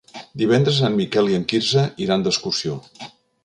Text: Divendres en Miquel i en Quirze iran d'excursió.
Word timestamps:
Divendres 0.43 0.79
en 0.87 0.95
Miquel 1.01 1.31
i 1.35 1.39
en 1.41 1.45
Quirze 1.53 1.87
iran 2.09 2.27
d'excursió. 2.27 2.83